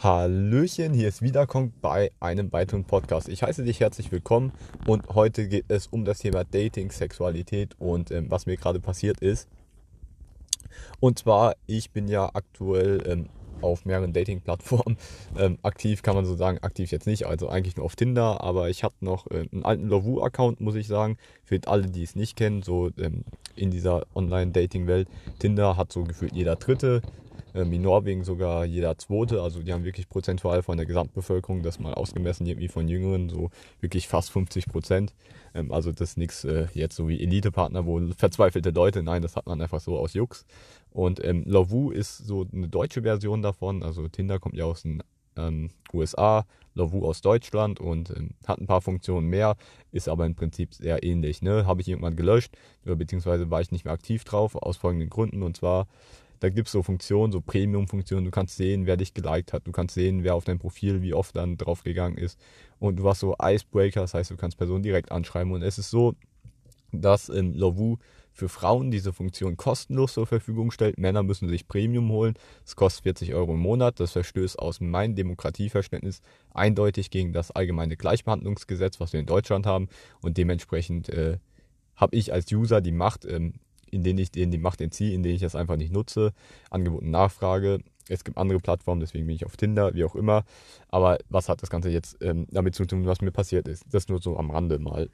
[0.00, 3.28] Hallöchen, hier ist Wiederkommen bei einem weiteren Podcast.
[3.28, 4.52] Ich heiße dich herzlich willkommen
[4.86, 9.20] und heute geht es um das Thema Dating, Sexualität und ähm, was mir gerade passiert
[9.20, 9.48] ist.
[11.00, 13.28] Und zwar, ich bin ja aktuell ähm,
[13.60, 14.96] auf mehreren Dating-Plattformen
[15.36, 18.70] ähm, aktiv, kann man so sagen, aktiv jetzt nicht, also eigentlich nur auf Tinder, aber
[18.70, 22.36] ich habe noch äh, einen alten Lovoo-Account, muss ich sagen, für alle, die es nicht
[22.36, 23.24] kennen, so ähm,
[23.56, 25.08] in dieser Online-Dating-Welt.
[25.40, 27.02] Tinder hat so gefühlt jeder Dritte,
[27.54, 29.42] in Norwegen sogar jeder Zweite.
[29.42, 33.50] Also die haben wirklich prozentual von der Gesamtbevölkerung, das mal ausgemessen irgendwie von Jüngeren, so
[33.80, 35.14] wirklich fast 50 Prozent.
[35.54, 39.36] Ähm, also das ist nichts äh, jetzt so wie Elite-Partner, wo verzweifelte Leute, nein, das
[39.36, 40.44] hat man einfach so aus Jux.
[40.90, 43.82] Und ähm, Lovoo ist so eine deutsche Version davon.
[43.82, 45.02] Also Tinder kommt ja aus den
[45.36, 49.56] ähm, USA, Lovoo aus Deutschland und ähm, hat ein paar Funktionen mehr,
[49.92, 51.42] ist aber im Prinzip sehr ähnlich.
[51.42, 51.66] Ne?
[51.66, 55.42] Habe ich irgendwann gelöscht, beziehungsweise war ich nicht mehr aktiv drauf, aus folgenden Gründen.
[55.42, 55.86] Und zwar
[56.40, 58.24] da gibt es so Funktionen, so Premium-Funktionen.
[58.24, 59.66] Du kannst sehen, wer dich geliked hat.
[59.66, 62.38] Du kannst sehen, wer auf dein Profil wie oft dann draufgegangen ist.
[62.78, 65.52] Und du hast so Icebreaker, das heißt, du kannst Personen direkt anschreiben.
[65.52, 66.14] Und es ist so,
[66.92, 67.98] dass in Lovoo
[68.32, 70.96] für Frauen diese Funktion kostenlos zur Verfügung stellt.
[70.96, 72.34] Männer müssen sich Premium holen.
[72.64, 73.98] Es kostet 40 Euro im Monat.
[73.98, 76.20] Das verstößt aus meinem Demokratieverständnis
[76.54, 79.88] eindeutig gegen das allgemeine Gleichbehandlungsgesetz, was wir in Deutschland haben.
[80.20, 81.38] Und dementsprechend äh,
[81.96, 83.54] habe ich als User die Macht, ähm,
[83.90, 86.32] in denen ich denen die Macht entziehe, in denen ich das einfach nicht nutze.
[86.70, 87.80] Angebot und Nachfrage.
[88.08, 90.44] Es gibt andere Plattformen, deswegen bin ich auf Tinder, wie auch immer.
[90.88, 93.84] Aber was hat das Ganze jetzt ähm, damit zu tun, was mir passiert ist?
[93.90, 95.10] Das nur so am Rande mal.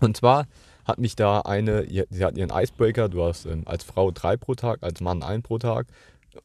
[0.00, 0.46] Und zwar
[0.84, 4.54] hat mich da eine, sie hat ihren Icebreaker, du hast ähm, als Frau drei pro
[4.54, 5.86] Tag, als Mann ein pro Tag.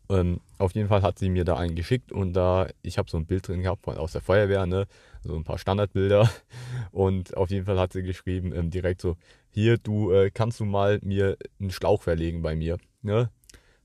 [0.10, 3.17] Ähm, auf jeden Fall hat sie mir da einen geschickt und da, ich habe so
[3.17, 4.86] ein Bild drin gehabt von, aus der Feuerwehr, ne?
[5.23, 6.30] So ein paar Standardbilder.
[6.92, 9.16] Und auf jeden Fall hat sie geschrieben, ähm, direkt so,
[9.50, 12.78] hier, du äh, kannst du mal mir einen Schlauch verlegen bei mir.
[13.02, 13.30] Ne?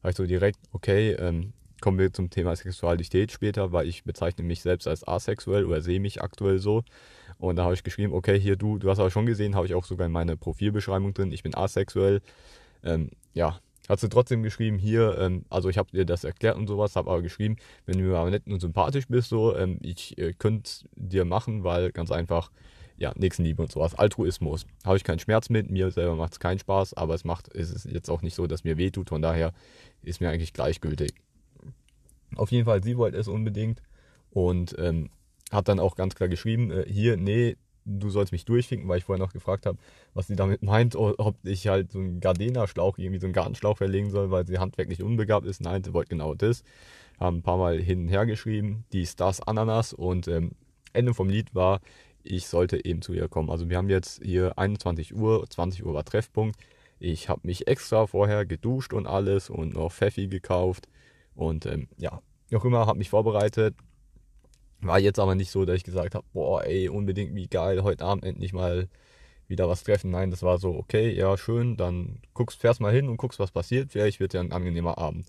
[0.02, 4.44] Habe ich so direkt, okay, ähm, kommen wir zum Thema Sexualität später, weil ich bezeichne
[4.44, 6.82] mich selbst als asexuell oder sehe mich aktuell so.
[7.38, 9.74] Und da habe ich geschrieben, okay, hier du, du hast aber schon gesehen, habe ich
[9.74, 12.22] auch sogar in meiner Profilbeschreibung drin, ich bin asexuell.
[12.82, 16.66] Ähm, ja, hat sie trotzdem geschrieben, hier, ähm, also ich habe dir das erklärt und
[16.66, 17.56] sowas, habe aber geschrieben,
[17.86, 21.92] wenn du aber nett und sympathisch bist, so, ähm, ich äh, könnte dir machen, weil
[21.92, 22.50] ganz einfach,
[22.96, 24.66] ja, Nächstenliebe und sowas, Altruismus.
[24.84, 27.70] Habe ich keinen Schmerz mit, mir selber macht es keinen Spaß, aber es macht, es
[27.70, 29.52] ist jetzt auch nicht so, dass mir weh tut, von daher
[30.02, 31.12] ist mir eigentlich gleichgültig.
[32.36, 33.82] Auf jeden Fall, sie wollte es unbedingt
[34.30, 35.10] und ähm,
[35.50, 39.04] hat dann auch ganz klar geschrieben, äh, hier, nee, du sollst mich durchfinken, weil ich
[39.04, 39.78] vorher noch gefragt habe,
[40.14, 44.10] was sie damit meint, ob ich halt so einen Gardena-Schlauch, irgendwie so einen Gartenschlauch verlegen
[44.10, 45.60] soll, weil sie handwerklich unbegabt ist.
[45.60, 46.62] Nein, sie wollte genau das.
[47.20, 50.52] Haben ein paar Mal hin und her geschrieben, dies, das, Ananas und ähm,
[50.92, 51.80] Ende vom Lied war,
[52.22, 53.50] ich sollte eben zu ihr kommen.
[53.50, 56.58] Also wir haben jetzt hier 21 Uhr, 20 Uhr war Treffpunkt.
[56.98, 60.88] Ich habe mich extra vorher geduscht und alles und noch Pfeffi gekauft
[61.34, 62.20] und ähm, ja,
[62.50, 63.74] noch immer, habe mich vorbereitet,
[64.86, 68.04] war jetzt aber nicht so, dass ich gesagt habe, boah, ey, unbedingt wie geil, heute
[68.04, 68.88] Abend endlich mal
[69.48, 70.10] wieder was treffen.
[70.10, 73.50] Nein, das war so, okay, ja, schön, dann guckst, fährst mal hin und guckst, was
[73.50, 73.92] passiert.
[73.92, 75.26] Vielleicht wird ja ein angenehmer Abend.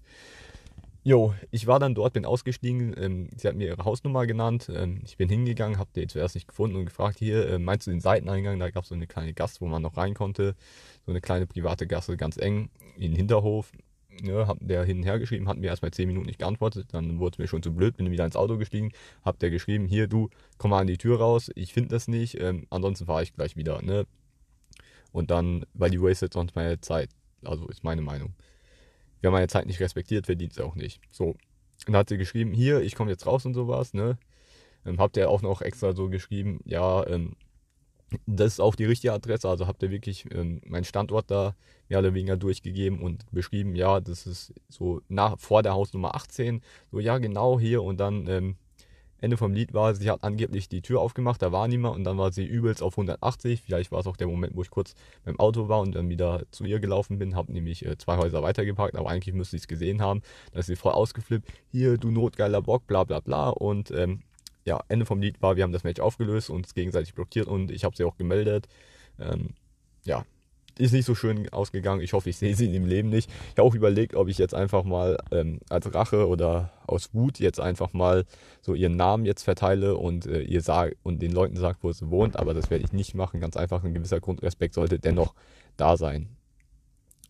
[1.04, 2.96] Jo, ich war dann dort, bin ausgestiegen.
[2.98, 4.72] Ähm, sie hat mir ihre Hausnummer genannt.
[4.74, 7.92] Ähm, ich bin hingegangen, habe die zuerst nicht gefunden und gefragt, hier, äh, meinst du
[7.92, 8.60] den Seiteneingang?
[8.60, 10.56] Da gab es so eine kleine Gasse, wo man noch rein konnte.
[11.06, 13.72] So eine kleine private Gasse, ganz eng, in den Hinterhof
[14.24, 17.20] ja, hab der hin und her geschrieben, hat mir erstmal 10 Minuten nicht geantwortet, dann
[17.20, 18.92] wurde es mir schon zu blöd, bin wieder ins Auto gestiegen,
[19.24, 22.40] hab der geschrieben, hier du, komm mal an die Tür raus, ich finde das nicht,
[22.40, 24.06] ähm, ansonsten fahre ich gleich wieder, ne?
[25.12, 27.10] Und dann, weil die wastet sonst meine Zeit,
[27.44, 28.34] also ist meine Meinung.
[29.22, 31.02] Wer meine Zeit nicht respektiert, verdient es auch nicht.
[31.12, 31.38] So, und
[31.94, 34.18] dann hat sie geschrieben, hier, ich komme jetzt raus und sowas, ne?
[34.86, 37.36] Ähm, habt ihr auch noch extra so geschrieben, ja, ähm,
[38.26, 39.50] das ist auch die richtige Adresse.
[39.50, 41.56] Also habt ihr wirklich ähm, meinen Standort da
[41.90, 46.62] mehr oder weniger durchgegeben und beschrieben, ja, das ist so nach, vor der Hausnummer 18.
[46.92, 47.84] So, ja, genau hier.
[47.84, 48.56] Und dann ähm,
[49.26, 52.18] Ende vom Lied war, sie hat angeblich die Tür aufgemacht, da war niemand und dann
[52.18, 53.62] war sie übelst auf 180.
[53.62, 54.94] Vielleicht war es auch der Moment, wo ich kurz
[55.24, 58.44] beim Auto war und dann wieder zu ihr gelaufen bin, habe nämlich äh, zwei Häuser
[58.44, 60.22] weitergeparkt, aber eigentlich müsste ich es gesehen haben.
[60.52, 63.50] Da ist sie voll ausgeflippt, hier, du notgeiler Bock, bla bla bla.
[63.50, 64.22] Und ähm,
[64.66, 67.72] ja, Ende vom Lied war, wir haben das Match aufgelöst, und uns gegenseitig blockiert und
[67.72, 68.68] ich habe sie auch gemeldet.
[69.20, 69.54] Ähm,
[70.04, 70.26] ja,
[70.78, 72.02] ist nicht so schön ausgegangen.
[72.02, 73.30] Ich hoffe, ich sehe sie im Leben nicht.
[73.30, 77.40] Ich habe auch überlegt, ob ich jetzt einfach mal ähm, als Rache oder aus Wut
[77.40, 78.26] jetzt einfach mal
[78.62, 82.10] so ihren Namen jetzt verteile und äh, ihr sag und den Leuten sagt, wo sie
[82.10, 82.38] wohnt.
[82.38, 83.40] Aber das werde ich nicht machen.
[83.40, 85.34] Ganz einfach, ein gewisser Grundrespekt sollte dennoch
[85.78, 86.28] da sein.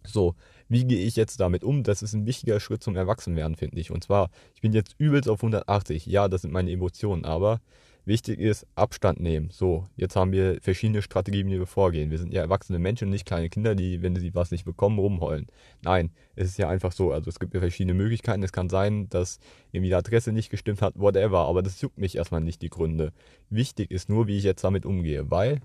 [0.04, 0.36] So,
[0.70, 1.84] wie gehe ich jetzt damit um?
[1.84, 3.92] Das ist ein wichtiger Schritt zum Erwachsenwerden, finde ich.
[3.92, 6.06] Und zwar, ich bin jetzt übelst auf 180.
[6.06, 7.62] Ja, das sind meine Emotionen, aber
[8.06, 9.50] Wichtig ist, Abstand nehmen.
[9.52, 12.12] So, jetzt haben wir verschiedene Strategien, wie wir vorgehen.
[12.12, 15.48] Wir sind ja erwachsene Menschen, nicht kleine Kinder, die, wenn sie was nicht bekommen, rumheulen.
[15.82, 17.12] Nein, es ist ja einfach so.
[17.12, 18.44] Also es gibt ja verschiedene Möglichkeiten.
[18.44, 19.40] Es kann sein, dass
[19.72, 21.48] irgendwie die Adresse nicht gestimmt hat, whatever.
[21.48, 23.12] Aber das juckt mich erstmal nicht, die Gründe.
[23.50, 25.32] Wichtig ist nur, wie ich jetzt damit umgehe.
[25.32, 25.62] Weil,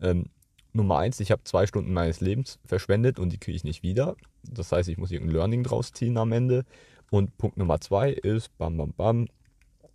[0.00, 0.26] ähm,
[0.72, 4.16] Nummer eins, ich habe zwei Stunden meines Lebens verschwendet und die kriege ich nicht wieder.
[4.42, 6.64] Das heißt, ich muss irgendein Learning draus ziehen am Ende.
[7.10, 9.26] Und Punkt Nummer zwei ist, bam, bam, bam,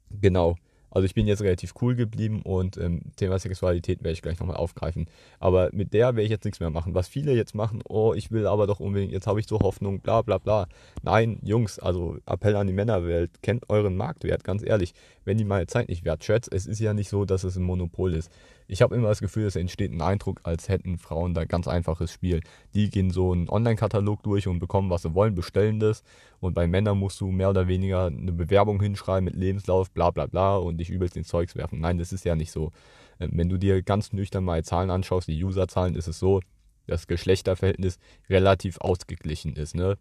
[0.10, 0.58] genau,
[0.96, 4.56] also ich bin jetzt relativ cool geblieben und ähm, Thema Sexualität werde ich gleich nochmal
[4.56, 5.08] aufgreifen.
[5.42, 6.96] Aber mit der werde ich jetzt nichts mehr machen.
[6.96, 10.00] Was viele jetzt machen, oh, ich will aber doch unbedingt, jetzt habe ich so Hoffnung,
[10.00, 10.68] bla bla bla.
[11.04, 14.94] Nein, Jungs, also Appell an die Männerwelt, kennt euren Marktwert, ganz ehrlich.
[15.26, 18.14] Wenn die meine Zeit nicht wertschätzt, es ist ja nicht so, dass es ein Monopol
[18.14, 18.32] ist.
[18.68, 22.12] Ich habe immer das Gefühl, es entsteht ein Eindruck, als hätten Frauen da ganz einfaches
[22.12, 22.42] Spiel.
[22.74, 26.04] Die gehen so einen Online-Katalog durch und bekommen, was sie wollen, bestellen das.
[26.40, 30.26] Und bei Männern musst du mehr oder weniger eine Bewerbung hinschreiben mit Lebenslauf, bla bla
[30.26, 31.80] bla und dich übelst ins Zeugs werfen.
[31.80, 32.72] Nein, das ist ja nicht so.
[33.20, 36.42] Ähm, wenn du dir ganz nüchtern mal Zahlen anschaust, die Userzahlen, ist es so,
[36.88, 37.98] dass Geschlechterverhältnis
[38.30, 39.76] relativ ausgeglichen ist.
[39.76, 39.98] Ne?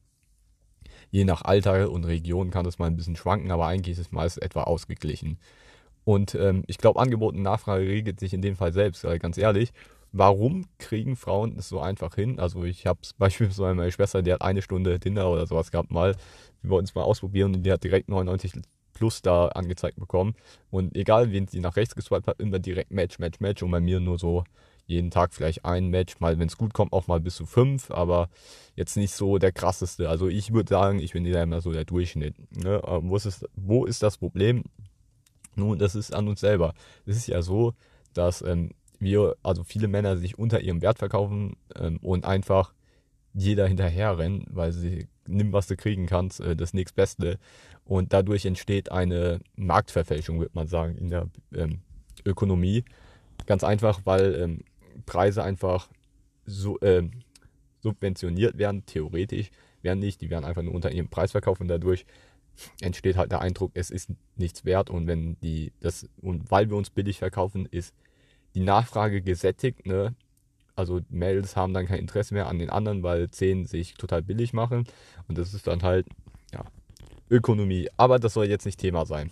[1.10, 4.12] Je nach Alter und Region kann das mal ein bisschen schwanken, aber eigentlich ist es
[4.12, 5.38] meist etwa ausgeglichen.
[6.04, 9.38] Und ähm, ich glaube, Angebot und Nachfrage regelt sich in dem Fall selbst, weil ganz
[9.38, 9.72] ehrlich,
[10.12, 12.38] warum kriegen Frauen es so einfach hin?
[12.38, 15.90] Also ich habe es beispielsweise meine Schwester, die hat eine Stunde Tinder oder sowas gehabt
[15.90, 16.14] mal.
[16.62, 18.52] Wir wollten es mal ausprobieren und die hat direkt 99
[18.94, 20.35] plus da angezeigt bekommen.
[20.70, 23.62] Und egal, wen sie nach rechts geswiped hat, immer direkt Match, Match, Match.
[23.62, 24.44] Und bei mir nur so
[24.87, 27.91] jeden Tag vielleicht ein Match, mal wenn es gut kommt, auch mal bis zu fünf,
[27.91, 28.29] aber
[28.76, 30.08] jetzt nicht so der krasseste.
[30.08, 32.35] Also ich würde sagen, ich bin immer so der Durchschnitt.
[32.56, 32.81] Ne?
[33.02, 34.64] Wo, ist, wo ist das Problem?
[35.56, 36.75] Nun, das ist an uns selber.
[37.06, 37.75] Es ist ja so,
[38.12, 42.75] dass ähm, wir, also viele Männer sich unter ihrem Wert verkaufen ähm, und einfach
[43.32, 47.38] jeder hinterher rennen, weil sie nimm, was du kriegen kannst, äh, das nächstbeste.
[47.85, 51.81] Und dadurch entsteht eine Marktverfälschung, würde man sagen, in der ähm,
[52.25, 52.85] Ökonomie.
[53.47, 54.61] Ganz einfach, weil ähm,
[55.06, 55.88] Preise einfach
[56.47, 57.11] so, ähm,
[57.81, 59.50] subventioniert werden, theoretisch
[59.82, 62.06] werden nicht, die werden einfach nur unter ihrem Preis verkauft und dadurch
[62.81, 66.77] entsteht halt der Eindruck, es ist nichts wert und wenn die das und weil wir
[66.77, 67.94] uns billig verkaufen, ist
[68.55, 70.15] die Nachfrage gesättigt, ne?
[70.76, 74.53] Also Mädels haben dann kein Interesse mehr an den anderen, weil 10 sich total billig
[74.53, 74.85] machen
[75.29, 76.06] und das ist dann halt
[76.53, 76.65] ja
[77.31, 79.31] Ökonomie, aber das soll jetzt nicht Thema sein.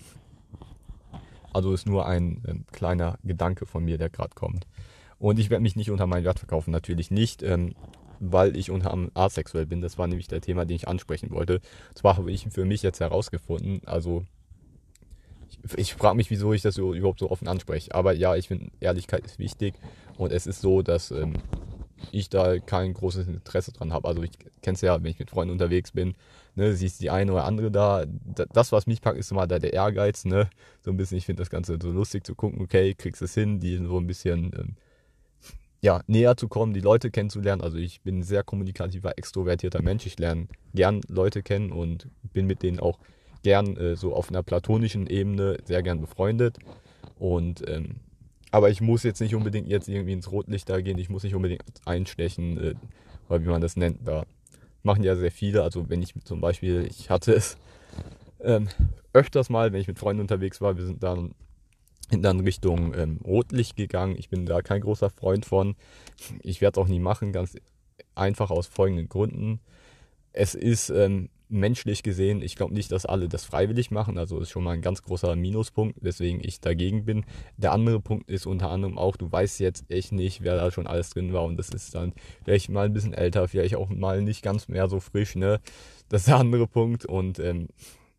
[1.53, 4.67] Also ist nur ein ähm, kleiner Gedanke von mir, der gerade kommt.
[5.19, 7.43] Und ich werde mich nicht unter meinen Wert verkaufen, natürlich nicht.
[7.43, 7.75] Ähm,
[8.23, 9.81] weil ich unter asexuell bin.
[9.81, 11.61] Das war nämlich der Thema, den ich ansprechen wollte.
[11.95, 14.25] Zwar habe ich für mich jetzt herausgefunden, also
[15.76, 17.94] ich frage mich, wieso ich das so, überhaupt so offen anspreche.
[17.94, 19.75] Aber ja, ich finde, Ehrlichkeit ist wichtig
[20.16, 21.34] und es ist so, dass ähm,
[22.10, 24.08] ich da kein großes Interesse dran habe.
[24.08, 24.32] Also ich
[24.62, 26.14] kenne es ja, wenn ich mit Freunden unterwegs bin,
[26.54, 28.04] ne, siehst die eine oder andere da.
[28.52, 30.50] Das, was mich packt, ist immer da der Ehrgeiz, ne?
[30.81, 33.60] So ein bisschen, ich finde das Ganze so lustig zu gucken, okay, kriegst es hin,
[33.60, 34.76] die so ein bisschen ähm,
[35.81, 37.62] ja, näher zu kommen, die Leute kennenzulernen.
[37.62, 40.06] Also ich bin ein sehr kommunikativer, extrovertierter Mensch.
[40.06, 42.99] Ich lerne gern Leute kennen und bin mit denen auch
[43.43, 46.59] gern äh, so auf einer platonischen Ebene sehr gern befreundet.
[47.19, 47.97] Und ähm,
[48.50, 50.99] aber ich muss jetzt nicht unbedingt jetzt irgendwie ins Rotlicht da gehen.
[50.99, 52.75] Ich muss nicht unbedingt einstechen, äh,
[53.29, 54.06] oder wie man das nennt.
[54.06, 54.25] Da
[54.83, 55.62] machen ja sehr viele.
[55.62, 57.56] Also wenn ich zum Beispiel, ich hatte es
[58.41, 58.69] ähm,
[59.12, 61.35] öfters mal, wenn ich mit Freunden unterwegs war, wir sind dann
[62.11, 64.17] dann Richtung ähm, Rotlicht gegangen.
[64.19, 65.77] Ich bin da kein großer Freund von.
[66.43, 67.56] Ich werde es auch nie machen, ganz
[68.15, 69.61] einfach aus folgenden Gründen.
[70.35, 74.19] Es ist ähm, menschlich gesehen, ich glaube nicht, dass alle das freiwillig machen.
[74.19, 77.25] Also ist schon mal ein ganz großer Minuspunkt, weswegen ich dagegen bin.
[77.56, 80.87] Der andere Punkt ist unter anderem auch, du weißt jetzt echt nicht, wer da schon
[80.87, 81.44] alles drin war.
[81.44, 82.12] Und das ist dann
[82.44, 85.37] vielleicht mal ein bisschen älter, vielleicht auch mal nicht ganz mehr so frisch.
[85.37, 85.61] Ne?
[86.09, 87.04] Das ist der andere Punkt.
[87.04, 87.68] Und ähm,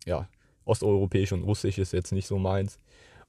[0.05, 0.27] ja,
[0.65, 2.79] osteuropäisch und russisch ist jetzt nicht so meins.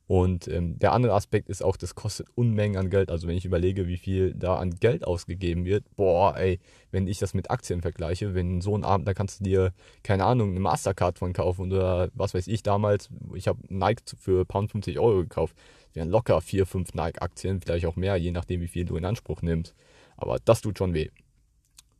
[0.06, 3.10] Und ähm, der andere Aspekt ist auch, das kostet Unmengen an Geld.
[3.10, 7.18] Also wenn ich überlege, wie viel da an Geld ausgegeben wird, boah, ey, wenn ich
[7.18, 10.60] das mit Aktien vergleiche, wenn so ein Abend, da kannst du dir, keine Ahnung, eine
[10.60, 15.20] Mastercard von kaufen oder was weiß ich damals, ich habe Nike für Pound 50 Euro
[15.20, 15.56] gekauft.
[15.94, 19.40] Wären locker vier, fünf Nike-Aktien, vielleicht auch mehr, je nachdem, wie viel du in Anspruch
[19.42, 19.74] nimmst.
[20.16, 21.08] Aber das tut schon weh.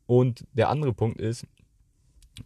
[0.07, 1.47] Und der andere Punkt ist,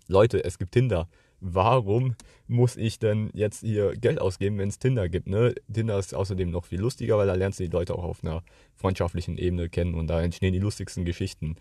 [0.07, 1.09] Leute, es gibt Tinder
[1.41, 2.17] warum
[2.47, 5.29] muss ich denn jetzt hier Geld ausgeben, wenn es Tinder gibt?
[5.29, 5.55] Ne?
[5.73, 8.43] Tinder ist außerdem noch viel lustiger, weil da lernst du die Leute auch auf einer
[8.75, 11.57] freundschaftlichen Ebene kennen und da entstehen die lustigsten Geschichten.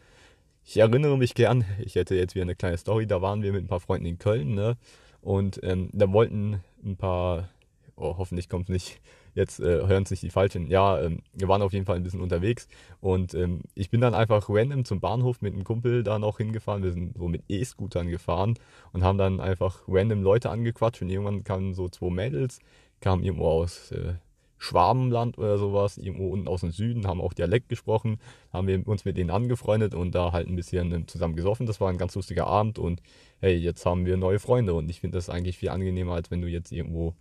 [0.65, 3.63] Ich erinnere mich gern, ich hätte jetzt wieder eine kleine Story, da waren wir mit
[3.63, 4.77] ein paar Freunden in Köln, ne?
[5.21, 7.49] Und ähm, da wollten ein paar,
[7.95, 9.01] oh, hoffentlich kommt es nicht
[9.37, 10.67] jetzt äh, hören es nicht die Falschen.
[10.67, 12.67] Ja, ähm, wir waren auf jeden Fall ein bisschen unterwegs
[12.99, 16.83] und ähm, ich bin dann einfach random zum Bahnhof mit einem Kumpel da noch hingefahren.
[16.83, 18.55] Wir sind so mit E-Scootern gefahren
[18.93, 22.59] und haben dann einfach random Leute angequatscht und irgendwann kamen so zwei Mädels,
[22.99, 24.15] kamen irgendwo aus äh,
[24.57, 28.19] Schwabenland oder sowas, irgendwo unten aus dem Süden, haben auch Dialekt gesprochen,
[28.51, 31.67] haben wir uns mit denen angefreundet und da halt ein bisschen ähm, zusammen gesoffen.
[31.67, 33.03] Das war ein ganz lustiger Abend und
[33.39, 36.41] hey, jetzt haben wir neue Freunde und ich finde das eigentlich viel angenehmer, als wenn
[36.41, 37.13] du jetzt irgendwo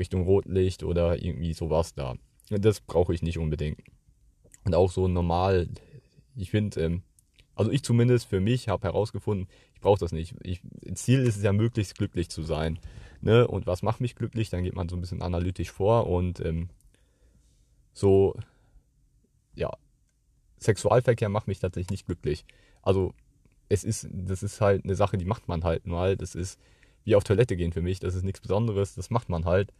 [0.00, 2.16] Richtung Rotlicht oder irgendwie sowas da.
[2.48, 3.80] Das brauche ich nicht unbedingt.
[4.64, 5.68] Und auch so normal,
[6.34, 7.02] ich finde, ähm,
[7.54, 10.34] also ich zumindest für mich habe herausgefunden, ich brauche das nicht.
[10.42, 10.60] Ich,
[10.94, 12.78] Ziel ist es ja, möglichst glücklich zu sein.
[13.20, 13.46] Ne?
[13.46, 14.50] Und was macht mich glücklich?
[14.50, 16.70] Dann geht man so ein bisschen analytisch vor und ähm,
[17.92, 18.34] so,
[19.54, 19.70] ja,
[20.58, 22.44] Sexualverkehr macht mich tatsächlich nicht glücklich.
[22.82, 23.12] Also
[23.68, 26.16] es ist, das ist halt eine Sache, die macht man halt mal.
[26.16, 26.58] Das ist
[27.04, 28.00] wie auf Toilette gehen für mich.
[28.00, 28.94] Das ist nichts Besonderes.
[28.94, 29.72] Das macht man halt,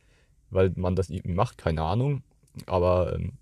[0.50, 1.59] weil man das irgendwie macht.
[1.59, 2.23] Keine Ahnung.
[2.66, 3.33] Aber ähm,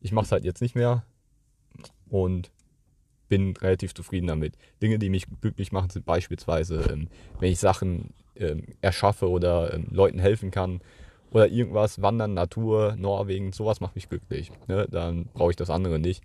[0.00, 1.04] ich mache es halt jetzt nicht mehr
[2.08, 2.50] und
[3.28, 4.54] bin relativ zufrieden damit.
[4.82, 7.08] Dinge, die mich glücklich machen, sind beispielsweise, ähm,
[7.40, 10.80] wenn ich Sachen ähm, erschaffe oder ähm, Leuten helfen kann
[11.30, 14.52] oder irgendwas, Wandern, Natur, Norwegen, sowas macht mich glücklich.
[14.68, 14.86] Ne?
[14.90, 16.22] Dann brauche ich das andere nicht.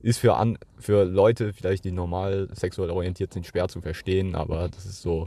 [0.00, 4.68] Ist für, an, für Leute vielleicht, die normal sexuell orientiert sind, schwer zu verstehen, aber
[4.68, 5.26] das ist so.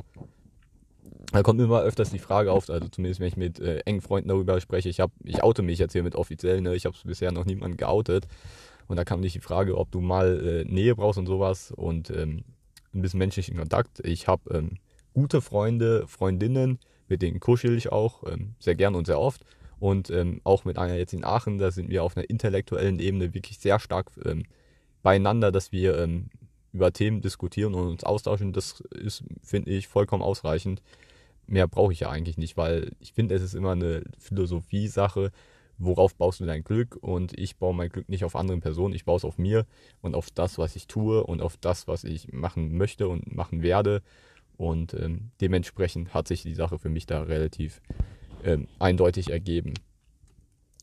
[1.32, 4.30] Da kommt immer öfters die Frage auf, also zumindest wenn ich mit äh, engen Freunden
[4.30, 6.76] darüber spreche, ich, hab, ich oute mich jetzt hier mit offiziell, ne?
[6.76, 8.28] ich habe es bisher noch niemanden geoutet.
[8.88, 12.10] Und da kam nicht die Frage, ob du mal äh, Nähe brauchst und sowas und
[12.10, 12.44] ähm,
[12.94, 14.02] ein bisschen menschlichen Kontakt.
[14.06, 14.78] Ich habe ähm,
[15.14, 19.46] gute Freunde, Freundinnen, mit denen kuschel ich auch ähm, sehr gern und sehr oft.
[19.80, 23.34] Und ähm, auch mit einer jetzt in Aachen, da sind wir auf einer intellektuellen Ebene
[23.34, 24.44] wirklich sehr stark ähm,
[25.02, 26.30] beieinander, dass wir ähm,
[26.74, 28.54] über Themen diskutieren und uns austauschen.
[28.54, 30.82] Das ist, finde ich, vollkommen ausreichend.
[31.48, 35.32] Mehr brauche ich ja eigentlich nicht, weil ich finde, es ist immer eine Philosophie-Sache
[35.82, 36.98] worauf baust du dein Glück?
[37.02, 39.66] Und ich baue mein Glück nicht auf anderen Personen, ich baue es auf mir
[40.02, 43.62] und auf das, was ich tue und auf das, was ich machen möchte und machen
[43.62, 44.02] werde.
[44.58, 47.82] Und ähm, dementsprechend hat sich die Sache für mich da relativ
[48.44, 49.74] ähm, eindeutig ergeben.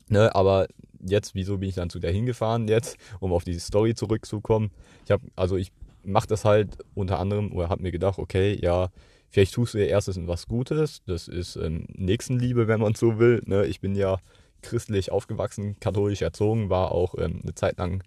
[0.09, 0.67] Ne, aber
[1.05, 4.71] jetzt, wieso bin ich dann zu der hingefahren jetzt, um auf diese Story zurückzukommen?
[5.05, 5.71] Ich habe, also ich
[6.03, 8.89] mache das halt unter anderem oder habe mir gedacht, okay, ja,
[9.29, 11.01] vielleicht tust du dir erstes was Gutes.
[11.05, 13.41] Das ist ähm, Nächstenliebe, wenn man so will.
[13.45, 13.65] Ne?
[13.65, 14.17] Ich bin ja
[14.61, 18.03] christlich aufgewachsen, katholisch erzogen, war auch ähm, eine Zeit lang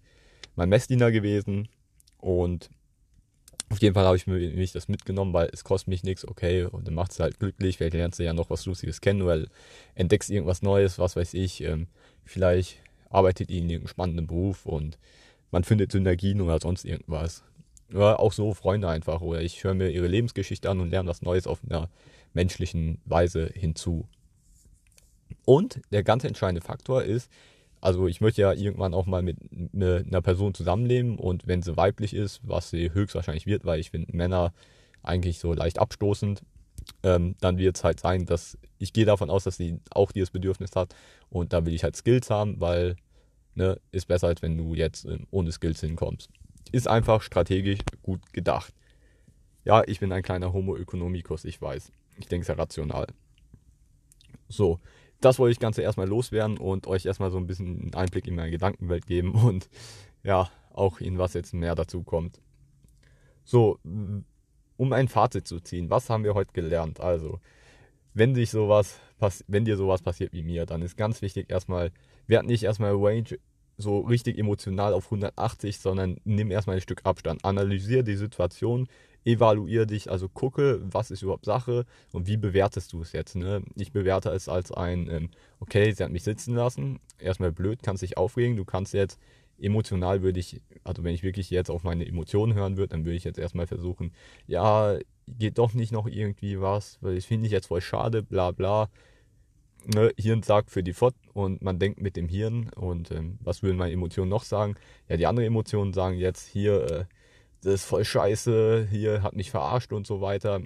[0.55, 1.69] mein Messdiener gewesen
[2.19, 2.69] und
[3.71, 6.65] auf jeden Fall habe ich mir mich das mitgenommen, weil es kostet mich nichts, okay,
[6.65, 9.47] und dann macht es halt glücklich, vielleicht lernst du ja noch was Lustiges kennen oder
[9.95, 11.87] entdeckst irgendwas Neues, was weiß ich, ähm,
[12.23, 12.82] vielleicht
[13.13, 14.99] arbeitet ihr in irgendeinem spannenden Beruf und
[15.51, 17.45] man findet Synergien oder sonst irgendwas.
[17.93, 21.23] Oder auch so Freunde einfach, oder ich höre mir ihre Lebensgeschichte an und lerne was
[21.23, 21.91] Neues auf einer
[22.33, 24.07] menschlichen Weise hinzu.
[25.45, 27.31] Und der ganz entscheidende Faktor ist,
[27.83, 29.39] also ich möchte ja irgendwann auch mal mit
[29.75, 34.17] einer Person zusammenleben und wenn sie weiblich ist, was sie höchstwahrscheinlich wird, weil ich finde
[34.17, 34.55] Männer
[35.03, 36.43] eigentlich so leicht abstoßend,
[37.03, 40.31] ähm, dann wird es halt sein, dass ich gehe davon aus, dass sie auch dieses
[40.31, 40.95] Bedürfnis hat
[41.29, 42.97] und da will ich halt Skills haben, weil
[43.55, 46.31] ne, ist besser, als wenn du jetzt ähm, ohne Skills hinkommst.
[46.71, 48.73] Ist einfach strategisch gut gedacht.
[49.65, 51.93] Ja, ich bin ein kleiner Homo economicus, ich weiß.
[52.19, 53.07] Ich denke sehr rational.
[54.49, 54.81] So,
[55.21, 58.35] das wollte ich Ganze erstmal loswerden und euch erstmal so ein bisschen einen Einblick in
[58.35, 59.69] meine Gedankenwelt geben und
[60.23, 62.41] ja, auch in was jetzt mehr dazu kommt.
[63.45, 67.01] So, um ein Fazit zu ziehen, was haben wir heute gelernt?
[67.01, 67.41] Also,
[68.15, 68.99] wenn sich sowas,
[69.47, 71.91] wenn dir sowas passiert wie mir, dann ist ganz wichtig erstmal,
[72.27, 73.39] werd nicht erstmal Range
[73.79, 77.45] so richtig emotional auf 180, sondern nimm erstmal ein Stück Abstand.
[77.45, 78.87] Analysiere die Situation,
[79.25, 83.35] evaluiere dich, also gucke, was ist überhaupt Sache und wie bewertest du es jetzt.
[83.37, 83.63] Ne?
[83.77, 88.03] Ich bewerte es als ein, ähm, okay, sie hat mich sitzen lassen, erstmal blöd, kannst
[88.03, 89.19] dich aufregen, du kannst jetzt
[89.61, 93.17] emotional würde ich, also wenn ich wirklich jetzt auf meine Emotionen hören würde, dann würde
[93.17, 94.13] ich jetzt erstmal versuchen,
[94.47, 94.99] ja,
[95.29, 98.89] geht doch nicht noch irgendwie was, weil ich finde ich jetzt voll schade, bla bla.
[99.85, 103.63] Ne, Hirn sagt für die Fott und man denkt mit dem Hirn und ähm, was
[103.63, 104.77] würden meine Emotionen noch sagen?
[105.09, 107.05] Ja, die anderen Emotionen sagen jetzt hier, äh,
[107.63, 110.61] das ist voll scheiße, hier hat mich verarscht und so weiter.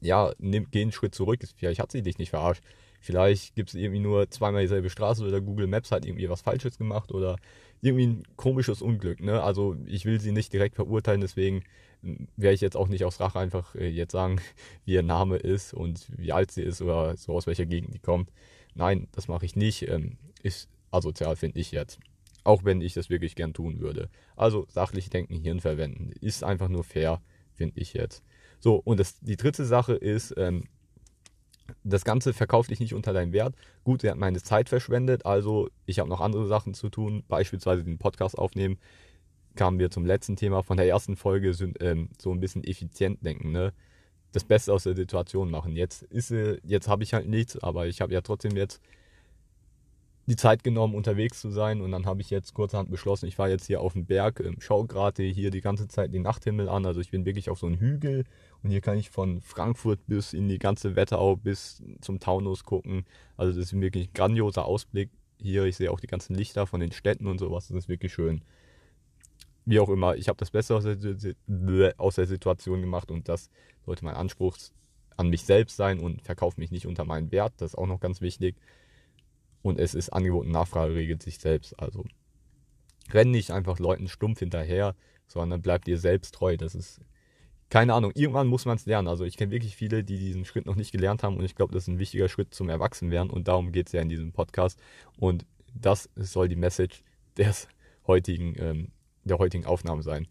[0.00, 1.40] Ja, nimm, geh einen Schritt zurück.
[1.56, 2.62] Vielleicht hat sie dich nicht verarscht.
[3.00, 6.78] Vielleicht gibt es irgendwie nur zweimal dieselbe Straße oder Google Maps hat irgendwie was Falsches
[6.78, 7.36] gemacht oder
[7.84, 9.20] irgendwie ein komisches Unglück.
[9.20, 9.42] Ne?
[9.42, 11.64] Also ich will sie nicht direkt verurteilen, deswegen
[12.36, 14.40] werde ich jetzt auch nicht aus Rache einfach äh, jetzt sagen,
[14.84, 17.98] wie ihr Name ist und wie alt sie ist oder so aus welcher Gegend die
[17.98, 18.30] kommt.
[18.74, 19.88] Nein, das mache ich nicht.
[19.88, 21.98] Ähm, ist asozial, finde ich jetzt.
[22.42, 24.10] Auch wenn ich das wirklich gern tun würde.
[24.36, 26.12] Also sachlich denken, Hirn verwenden.
[26.20, 27.22] Ist einfach nur fair,
[27.52, 28.22] finde ich jetzt.
[28.60, 30.64] So, und das, die dritte Sache ist, ähm,
[31.82, 33.54] das Ganze verkauft dich nicht unter deinen Wert.
[33.84, 37.84] Gut, er hat meine Zeit verschwendet, also ich habe noch andere Sachen zu tun, beispielsweise
[37.84, 38.78] den Podcast aufnehmen.
[39.54, 43.24] Kamen wir zum letzten Thema von der ersten Folge, sind ähm, so ein bisschen effizient
[43.24, 43.72] denken, ne?
[44.32, 45.76] Das Beste aus der Situation machen.
[45.76, 48.80] Jetzt jetzt habe ich halt nichts, aber ich habe ja trotzdem jetzt
[50.26, 51.80] die Zeit genommen, unterwegs zu sein.
[51.80, 54.56] Und dann habe ich jetzt kurzerhand beschlossen, ich war jetzt hier auf dem Berg, ähm,
[54.58, 56.86] schaue gerade hier die ganze Zeit den Nachthimmel an.
[56.86, 58.24] Also ich bin wirklich auf so einem Hügel
[58.64, 63.04] und hier kann ich von Frankfurt bis in die ganze Wetterau bis zum Taunus gucken.
[63.36, 65.64] Also das ist wirklich ein grandioser Ausblick hier.
[65.64, 67.68] Ich sehe auch die ganzen Lichter von den Städten und sowas.
[67.68, 68.42] Das ist wirklich schön.
[69.66, 73.50] Wie auch immer, ich habe das Beste aus der, aus der Situation gemacht und das
[73.84, 74.56] sollte mein Anspruch
[75.18, 77.52] an mich selbst sein und verkaufe mich nicht unter meinen Wert.
[77.58, 78.56] Das ist auch noch ganz wichtig
[79.60, 81.78] und es ist Angebot und Nachfrage regelt sich selbst.
[81.78, 82.06] Also
[83.12, 86.56] renn nicht einfach Leuten stumpf hinterher, sondern bleib dir selbst treu.
[86.56, 87.02] Das ist
[87.74, 89.08] keine Ahnung, irgendwann muss man es lernen.
[89.08, 91.74] Also ich kenne wirklich viele, die diesen Schritt noch nicht gelernt haben und ich glaube,
[91.74, 94.78] das ist ein wichtiger Schritt zum Erwachsenwerden und darum geht es ja in diesem Podcast
[95.18, 97.02] und das soll die Message
[97.36, 97.66] des
[98.06, 98.92] heutigen, ähm,
[99.24, 100.28] der heutigen Aufnahme sein.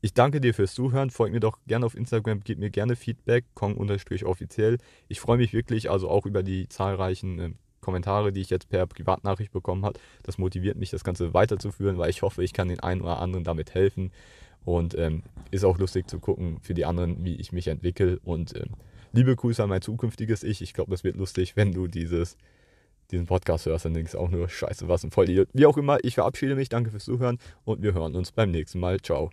[0.00, 1.10] Ich danke dir fürs Zuhören.
[1.10, 4.78] Folgt mir doch gerne auf Instagram, gib mir gerne Feedback, kong-offiziell.
[5.06, 8.88] Ich freue mich wirklich also auch über die zahlreichen äh, Kommentare, die ich jetzt per
[8.88, 10.00] Privatnachricht bekommen habe.
[10.24, 13.44] Das motiviert mich, das Ganze weiterzuführen, weil ich hoffe, ich kann den einen oder anderen
[13.44, 14.10] damit helfen.
[14.64, 18.18] Und ähm, ist auch lustig zu gucken für die anderen, wie ich mich entwickle.
[18.22, 18.70] Und ähm,
[19.12, 20.62] liebe Grüße an mein zukünftiges Ich.
[20.62, 22.36] Ich glaube, das wird lustig, wenn du dieses,
[23.10, 23.84] diesen Podcast hörst.
[23.84, 25.48] Dann denkst du auch nur, scheiße, was ein Vollidiot.
[25.52, 26.68] Wie auch immer, ich verabschiede mich.
[26.68, 29.00] Danke fürs Zuhören und wir hören uns beim nächsten Mal.
[29.00, 29.30] Ciao.